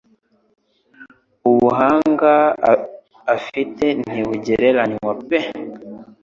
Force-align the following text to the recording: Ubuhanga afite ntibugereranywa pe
Ubuhanga 1.49 2.33
afite 3.35 3.85
ntibugereranywa 4.07 5.13
pe 5.27 5.39